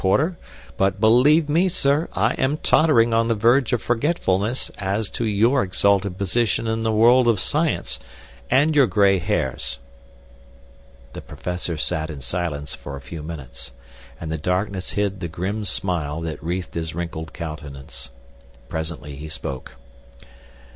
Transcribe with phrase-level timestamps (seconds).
[0.01, 0.35] Porter;
[0.77, 5.61] but, believe me, sir, I am tottering on the verge of forgetfulness as to your
[5.61, 7.99] exalted position in the world of science,
[8.49, 9.77] and your gray hairs."
[11.13, 13.73] The professor sat in silence for a few minutes,
[14.19, 18.09] and the darkness hid the grim smile that wreathed his wrinkled countenance.
[18.69, 19.75] Presently he spoke.